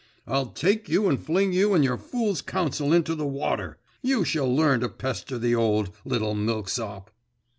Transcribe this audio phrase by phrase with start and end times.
[0.25, 3.77] 'I'll take you and fling you and your fool's counsel into the water.
[4.01, 7.11] You shall learn to pester the old, little milksop!